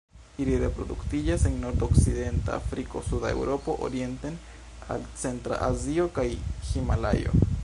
[0.43, 4.41] Ili reproduktiĝas en nordokcidenta Afriko, suda Eŭropo orienten
[4.97, 6.31] al centra Azio, kaj
[6.73, 7.41] Himalajo.